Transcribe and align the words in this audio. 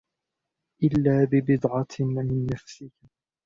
إلَّا 0.83 1.23
بِبِضْعَةٍ 1.31 1.87
مِنْ 1.99 2.45
نَفْسِك 2.53 2.91